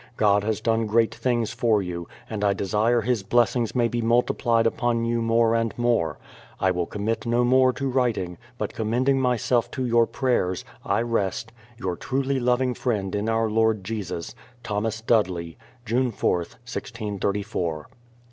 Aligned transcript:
God 0.17 0.43
has 0.43 0.61
done 0.61 0.87
great 0.87 1.13
things 1.13 1.51
for 1.51 1.79
you, 1.79 2.07
and 2.27 2.43
I 2.43 2.53
desire 2.53 3.01
His 3.01 3.21
blessings 3.21 3.75
may 3.75 3.87
be 3.87 4.01
multiplied 4.01 4.65
upon 4.65 5.05
you 5.05 5.21
more 5.21 5.53
and 5.53 5.77
more. 5.77 6.17
I 6.59 6.71
will 6.71 6.87
commit 6.87 7.27
no 7.27 7.43
more 7.43 7.71
to 7.73 7.87
writing, 7.87 8.39
but 8.57 8.73
com 8.73 8.89
mending 8.89 9.21
myself 9.21 9.69
to 9.69 9.85
your 9.85 10.07
prayers, 10.07 10.65
I 10.83 11.03
rest 11.03 11.51
Your 11.77 11.95
truly 11.95 12.39
loving 12.39 12.73
friend 12.73 13.13
in 13.13 13.29
our 13.29 13.47
Lord 13.47 13.83
Jesus, 13.83 14.33
June 14.65 14.87
4th, 14.87 15.11
1634. 15.11 16.51
THOMAS 16.71 17.81
DUDLEY. 17.85 17.85